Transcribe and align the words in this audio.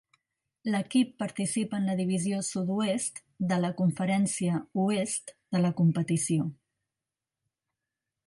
L'equip 0.75 1.09
participa 1.23 1.79
en 1.81 1.83
la 1.89 1.95
Divisió 1.99 2.39
Sud-oest 2.47 3.21
de 3.51 3.59
la 3.65 3.71
Conferència 3.81 4.61
Oest 4.85 5.33
de 5.57 5.61
la 5.67 5.73
competició. 5.83 6.49